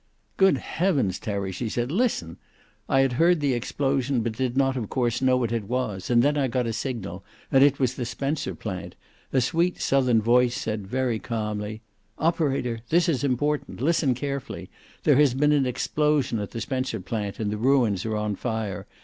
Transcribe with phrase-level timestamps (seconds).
[0.35, 1.91] "Good heavens, Terry," she said.
[1.91, 2.37] "Listen!
[2.89, 6.09] I had heard the explosion, but did not of course know what it was.
[6.09, 8.95] And then I got a signal, and it was the Spencer plant.
[9.31, 11.83] A sweet Southern voice said, very calmly,
[12.17, 13.79] 'Operator, this is important.
[13.79, 14.71] Listen carefully.
[15.03, 18.87] There has been an explosion at the Spencer plant and the ruins are on fire.